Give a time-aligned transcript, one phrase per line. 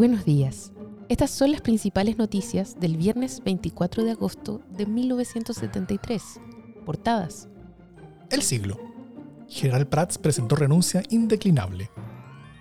[0.00, 0.72] Buenos días.
[1.10, 6.40] Estas son las principales noticias del viernes 24 de agosto de 1973.
[6.86, 7.48] Portadas.
[8.30, 8.78] El siglo.
[9.46, 11.90] General Prats presentó renuncia indeclinable.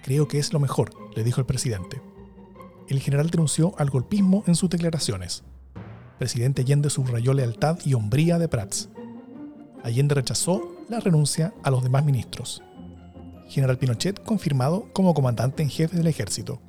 [0.04, 2.02] Creo que es lo mejor, le dijo el presidente.
[2.90, 5.46] El general denunció al golpismo en sus declaraciones.
[6.18, 8.90] Presidente Allende subrayó lealtad y hombría de Prats.
[9.82, 12.62] Allende rechazó la renuncia a los demás ministros.
[13.48, 16.60] General Pinochet confirmado como comandante en jefe del ejército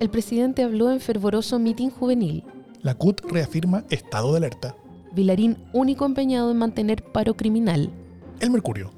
[0.00, 2.42] el presidente habló en fervoroso mitin juvenil.
[2.80, 4.74] La CUT reafirma estado de alerta.
[5.12, 7.90] Vilarín único empeñado en mantener paro criminal.
[8.40, 8.92] El Mercurio.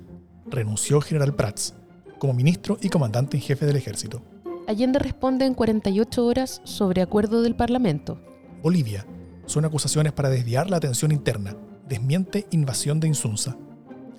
[0.46, 1.74] Renunció General Prats
[2.18, 4.22] como ministro y comandante en jefe del ejército.
[4.68, 8.20] Allende responde en 48 horas sobre acuerdo del Parlamento.
[8.62, 9.04] Bolivia.
[9.46, 11.56] Son acusaciones para desviar la atención interna.
[11.88, 13.56] Desmiente invasión de Insunza.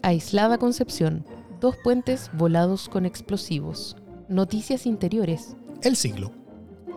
[0.01, 1.25] Aislada Concepción.
[1.61, 3.95] Dos puentes volados con explosivos.
[4.27, 5.55] Noticias interiores.
[5.81, 6.42] El siglo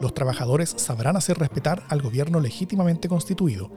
[0.00, 3.70] los trabajadores sabrán hacer respetar al gobierno legítimamente constituido,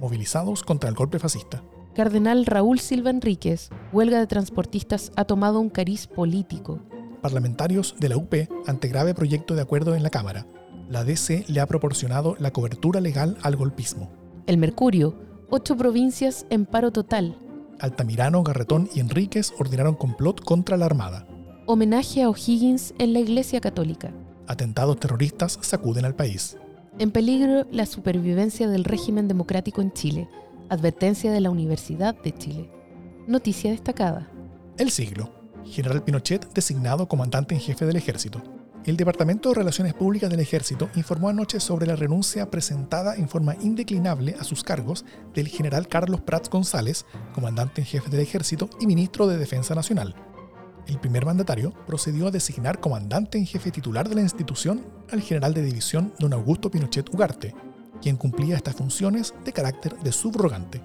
[0.00, 1.62] movilizados contra el golpe fascista.
[1.94, 6.80] Cardenal Raúl Silva Enríquez, huelga de transportistas ha tomado un cariz político.
[7.22, 8.34] Parlamentarios de la UP
[8.66, 10.46] ante grave proyecto de acuerdo en la Cámara.
[10.88, 14.10] La DC le ha proporcionado la cobertura legal al golpismo.
[14.46, 15.18] El Mercurio,
[15.50, 17.38] ocho provincias en paro total.
[17.80, 21.26] Altamirano, Garretón y Enríquez ordenaron complot contra la Armada.
[21.66, 24.12] Homenaje a O'Higgins en la Iglesia Católica
[24.46, 26.56] atentados terroristas sacuden al país.
[26.98, 30.28] En peligro la supervivencia del régimen democrático en Chile.
[30.68, 32.70] Advertencia de la Universidad de Chile.
[33.26, 34.30] Noticia destacada.
[34.78, 35.30] El siglo.
[35.64, 38.42] General Pinochet designado comandante en jefe del ejército.
[38.86, 43.56] El Departamento de Relaciones Públicas del Ejército informó anoche sobre la renuncia presentada en forma
[43.60, 45.04] indeclinable a sus cargos
[45.34, 47.04] del general Carlos Prats González,
[47.34, 50.14] comandante en jefe del Ejército y ministro de Defensa Nacional,
[50.86, 55.54] el primer mandatario procedió a designar comandante en jefe titular de la institución al general
[55.54, 57.54] de división don Augusto Pinochet Ugarte,
[58.00, 60.80] quien cumplía estas funciones de carácter de subrogante.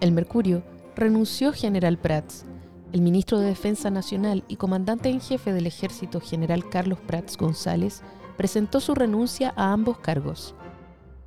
[0.00, 0.62] El Mercurio
[0.94, 2.44] renunció general Prats.
[2.92, 8.02] El ministro de Defensa Nacional y comandante en jefe del ejército general Carlos Prats González
[8.36, 10.54] presentó su renuncia a ambos cargos.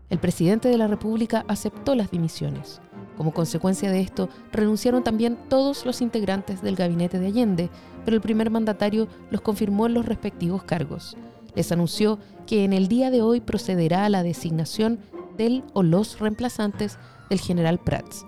[0.10, 2.82] El presidente de la República aceptó las dimisiones.
[3.20, 7.70] Como consecuencia de esto, renunciaron también todos los integrantes del gabinete de Allende,
[8.06, 11.18] pero el primer mandatario los confirmó en los respectivos cargos.
[11.54, 15.00] Les anunció que en el día de hoy procederá a la designación
[15.36, 16.98] del o los reemplazantes
[17.30, 18.26] del general Prats.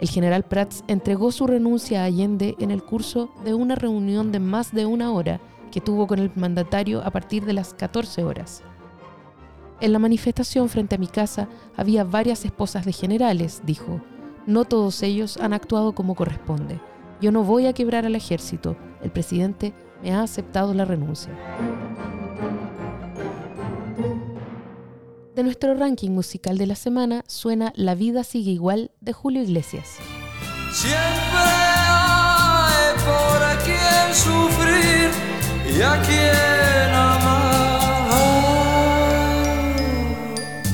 [0.00, 4.40] El general Prats entregó su renuncia a Allende en el curso de una reunión de
[4.40, 5.38] más de una hora
[5.70, 8.62] que tuvo con el mandatario a partir de las 14 horas.
[9.82, 11.46] En la manifestación frente a mi casa
[11.76, 14.00] había varias esposas de generales, dijo,
[14.46, 16.80] no todos ellos han actuado como corresponde.
[17.20, 18.76] Yo no voy a quebrar al ejército.
[19.02, 19.72] El presidente
[20.02, 21.32] me ha aceptado la renuncia.
[25.34, 29.96] De nuestro ranking musical de la semana suena La vida sigue igual de Julio Iglesias.
[30.72, 30.98] Siempre
[31.38, 35.10] hay por quien sufrir
[35.76, 37.34] y a quien amar.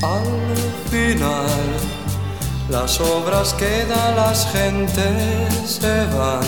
[0.03, 1.50] Al final
[2.71, 6.45] las obras que da las gentes se van,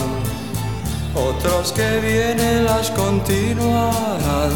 [1.13, 4.53] otros que vienen las continuarán.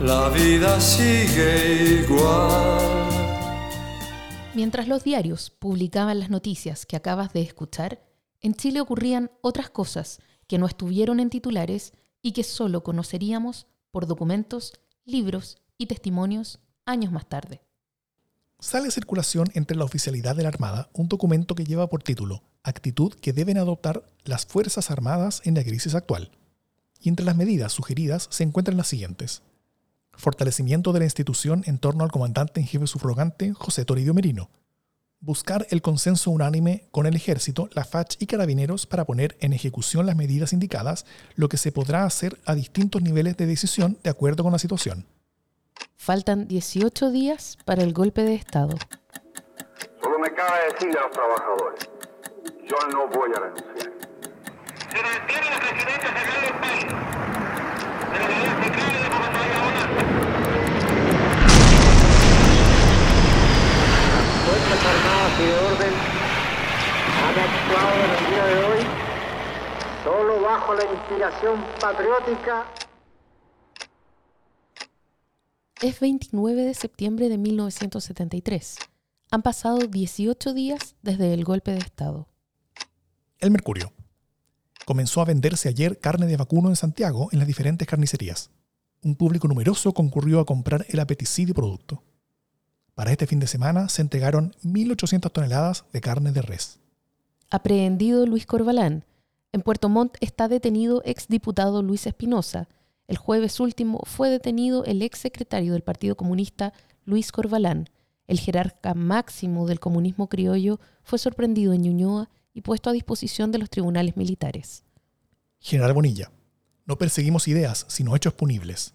[0.00, 3.06] La vida sigue igual.
[4.54, 8.02] Mientras los diarios publicaban las noticias que acabas de escuchar,
[8.40, 14.08] en Chile ocurrían otras cosas que no estuvieron en titulares y que solo conoceríamos por
[14.08, 14.72] documentos,
[15.04, 17.66] libros y testimonios años más tarde
[18.58, 22.42] sale a circulación entre la oficialidad de la Armada un documento que lleva por título
[22.62, 26.30] Actitud que deben adoptar las Fuerzas Armadas en la crisis actual.
[27.00, 29.42] Y entre las medidas sugeridas se encuentran las siguientes.
[30.14, 34.50] Fortalecimiento de la institución en torno al comandante en jefe subrogante José Toribio Merino.
[35.20, 40.06] Buscar el consenso unánime con el ejército, la FACH y carabineros para poner en ejecución
[40.06, 41.06] las medidas indicadas,
[41.36, 45.06] lo que se podrá hacer a distintos niveles de decisión de acuerdo con la situación
[45.96, 48.76] Faltan 18 días para el golpe de Estado.
[50.00, 51.90] Solo me cabe decirle a los trabajadores,
[52.64, 53.92] yo no voy a renunciar.
[54.88, 56.86] Se mantiene la presidencia general del país.
[58.12, 59.66] Pero la secretaria de Comisaría
[64.46, 65.94] Fuerzas Armadas y de Orden
[67.26, 68.82] han actuado en el día de hoy
[70.04, 72.64] solo bajo la inspiración patriótica
[75.82, 78.78] es 29 de septiembre de 1973.
[79.30, 82.28] Han pasado 18 días desde el golpe de Estado.
[83.40, 83.92] El Mercurio.
[84.86, 88.48] Comenzó a venderse ayer carne de vacuno en Santiago en las diferentes carnicerías.
[89.02, 92.02] Un público numeroso concurrió a comprar el apetecido producto.
[92.94, 96.80] Para este fin de semana se entregaron 1.800 toneladas de carne de res.
[97.50, 99.04] Aprehendido Luis Corbalán.
[99.52, 102.66] En Puerto Montt está detenido exdiputado Luis Espinosa.
[103.08, 106.72] El jueves último fue detenido el exsecretario del Partido Comunista
[107.04, 107.88] Luis Corbalán.
[108.26, 113.58] El jerarca máximo del comunismo criollo fue sorprendido en Ñuñoa y puesto a disposición de
[113.58, 114.82] los tribunales militares.
[115.60, 116.32] General Bonilla,
[116.84, 118.94] no perseguimos ideas, sino hechos punibles.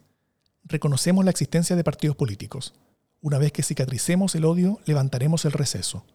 [0.65, 2.73] Reconocemos la existencia de partidos políticos.
[3.21, 6.05] Una vez que cicatricemos el odio, levantaremos el receso.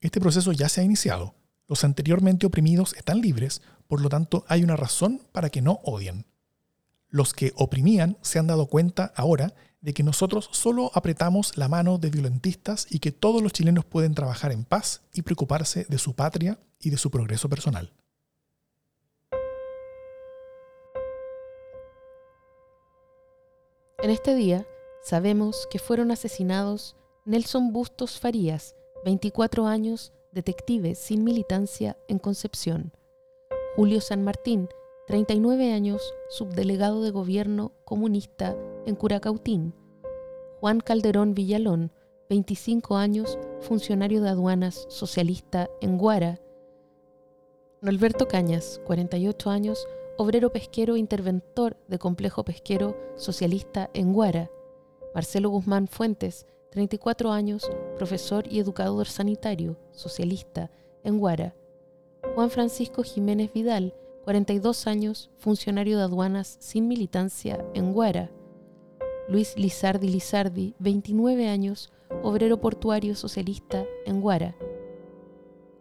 [0.00, 1.34] Este proceso ya se ha iniciado.
[1.66, 6.24] Los anteriormente oprimidos están libres, por lo tanto hay una razón para que no odien.
[7.10, 11.98] Los que oprimían se han dado cuenta ahora de que nosotros solo apretamos la mano
[11.98, 16.14] de violentistas y que todos los chilenos pueden trabajar en paz y preocuparse de su
[16.14, 17.92] patria y de su progreso personal.
[24.00, 24.66] En este día,
[25.02, 32.92] sabemos que fueron asesinados Nelson Bustos Farías, 24 años, detective sin militancia en Concepción,
[33.76, 34.68] Julio San Martín,
[35.08, 39.72] 39 años, subdelegado de gobierno comunista en Curacautín,
[40.60, 41.92] Juan Calderón Villalón,
[42.28, 46.42] 25 años, funcionario de aduanas socialista en Guara,
[47.80, 49.88] Norberto Cañas, 48 años,
[50.18, 54.50] obrero pesquero interventor de complejo pesquero socialista en Guara,
[55.14, 60.70] Marcelo Guzmán Fuentes, 34 años, profesor y educador sanitario, socialista,
[61.02, 61.54] en Guara.
[62.34, 63.94] Juan Francisco Jiménez Vidal,
[64.28, 68.30] 42 años, funcionario de aduanas sin militancia, en Guara.
[69.26, 71.90] Luis Lizardi Lizardi, 29 años,
[72.22, 74.54] obrero portuario socialista, en Guara.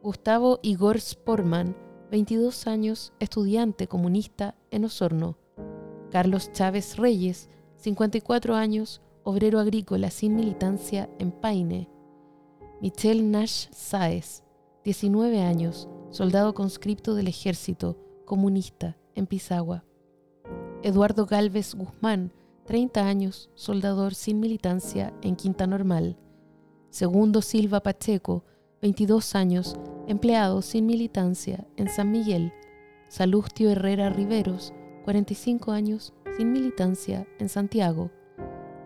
[0.02, 1.76] Gustavo Igor Sporman,
[2.10, 5.38] 22 años, estudiante comunista en Osorno.
[6.10, 11.90] Carlos Chávez Reyes, 54 años, obrero agrícola sin militancia en Paine.
[12.80, 14.42] Michelle Nash Sáez,
[14.86, 19.84] 19 años, soldado conscripto del ejército comunista en Pisagua.
[20.84, 22.32] Eduardo Galvez Guzmán,
[22.66, 26.18] 30 años, soldador sin militancia en Quinta Normal.
[26.92, 28.44] Segundo Silva Pacheco,
[28.82, 32.54] 22 años, empleado sin militancia en San Miguel.
[33.08, 34.74] Salustio Herrera Riveros,
[35.06, 38.12] 45 años, sin militancia en Santiago.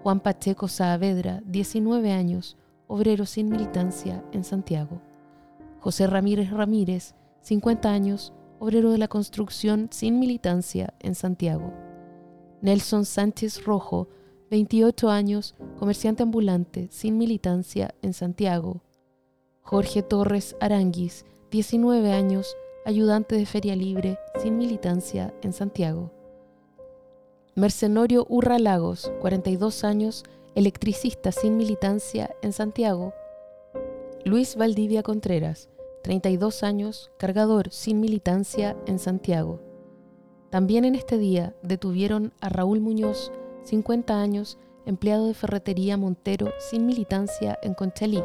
[0.03, 2.57] Juan Pacheco Saavedra, 19 años,
[2.87, 5.01] obrero sin militancia en Santiago.
[5.79, 11.73] José Ramírez Ramírez, 50 años, obrero de la construcción sin militancia en Santiago.
[12.61, 14.07] Nelson Sánchez Rojo,
[14.51, 18.83] 28 años, comerciante ambulante sin militancia en Santiago.
[19.63, 22.55] Jorge Torres Aranguis, 19 años,
[22.85, 26.11] ayudante de Feria Libre sin militancia en Santiago.
[27.55, 33.15] Mercenorio Urra Lagos, 42 años, electricista sin militancia en Santiago.
[34.23, 35.70] Luis Valdivia Contreras,
[36.03, 39.59] 32 años, cargador sin militancia en Santiago.
[40.49, 43.31] También en este día detuvieron a Raúl Muñoz,
[43.63, 48.23] 50 años, empleado de ferretería Montero sin militancia en Conchalí.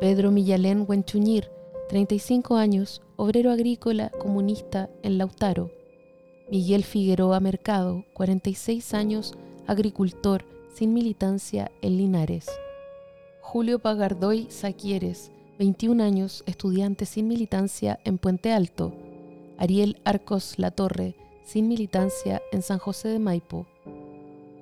[0.00, 1.50] Pedro Millalén Huenchuñir,
[1.88, 5.70] 35 años, obrero agrícola comunista en Lautaro.
[6.50, 9.34] Miguel Figueroa Mercado, 46 años,
[9.66, 12.46] agricultor sin militancia en Linares.
[13.40, 18.92] Julio Pagardoy Saquieres, 21 años, estudiante sin militancia en Puente Alto.
[19.56, 23.66] Ariel Arcos Latorre, sin militancia en San José de Maipo.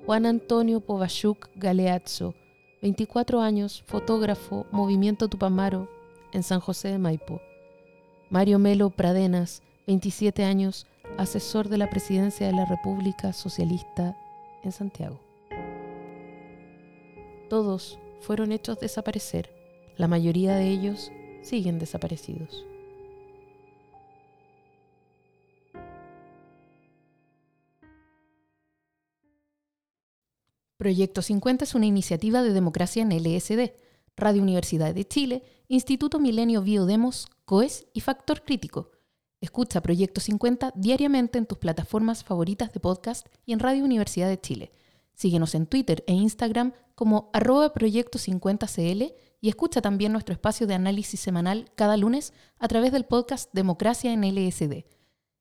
[0.04, 2.34] Juan Antonio Povachuk Galeazzo,
[2.82, 5.88] 24 años, fotógrafo, Movimiento Tupamaro,
[6.32, 7.40] en San José de Maipo.
[8.28, 14.14] Mario Melo Pradenas, 27 años, asesor de la Presidencia de la República Socialista
[14.62, 15.20] en Santiago.
[17.48, 19.61] Todos fueron hechos desaparecer,
[19.96, 22.64] la mayoría de ellos siguen desaparecidos.
[30.76, 33.72] Proyecto 50 es una iniciativa de democracia en LSD,
[34.16, 38.90] Radio Universidad de Chile, Instituto Milenio Biodemos, COES y Factor Crítico
[39.42, 44.40] Escucha Proyecto 50 diariamente en tus plataformas favoritas de podcast y en Radio Universidad de
[44.40, 44.70] Chile.
[45.14, 50.74] Síguenos en Twitter e Instagram como arroba Proyecto 50CL y escucha también nuestro espacio de
[50.74, 54.86] análisis semanal cada lunes a través del podcast Democracia en LSD.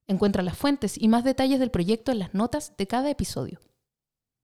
[0.07, 3.59] Encuentra las fuentes y más detalles del proyecto en las notas de cada episodio.